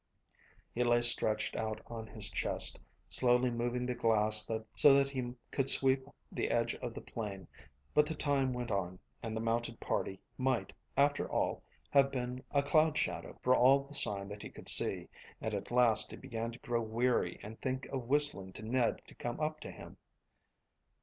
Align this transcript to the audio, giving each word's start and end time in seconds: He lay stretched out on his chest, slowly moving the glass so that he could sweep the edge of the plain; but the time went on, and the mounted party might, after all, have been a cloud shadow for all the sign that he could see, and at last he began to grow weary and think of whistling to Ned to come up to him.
He 0.73 0.83
lay 0.83 1.01
stretched 1.01 1.55
out 1.55 1.79
on 1.85 2.07
his 2.07 2.31
chest, 2.31 2.79
slowly 3.07 3.51
moving 3.51 3.85
the 3.85 3.93
glass 3.93 4.49
so 4.75 4.93
that 4.95 5.09
he 5.09 5.35
could 5.51 5.69
sweep 5.69 6.07
the 6.31 6.49
edge 6.49 6.73
of 6.77 6.95
the 6.95 7.01
plain; 7.01 7.47
but 7.93 8.07
the 8.07 8.15
time 8.15 8.51
went 8.51 8.71
on, 8.71 8.97
and 9.21 9.37
the 9.37 9.41
mounted 9.41 9.79
party 9.79 10.19
might, 10.39 10.73
after 10.97 11.31
all, 11.31 11.61
have 11.91 12.11
been 12.11 12.43
a 12.49 12.63
cloud 12.63 12.97
shadow 12.97 13.37
for 13.43 13.55
all 13.55 13.83
the 13.83 13.93
sign 13.93 14.27
that 14.29 14.41
he 14.41 14.49
could 14.49 14.69
see, 14.69 15.07
and 15.39 15.53
at 15.53 15.69
last 15.69 16.09
he 16.09 16.17
began 16.17 16.51
to 16.51 16.57
grow 16.57 16.81
weary 16.81 17.37
and 17.43 17.61
think 17.61 17.85
of 17.89 18.07
whistling 18.07 18.51
to 18.53 18.63
Ned 18.63 19.03
to 19.05 19.13
come 19.13 19.39
up 19.39 19.59
to 19.59 19.69
him. 19.69 19.97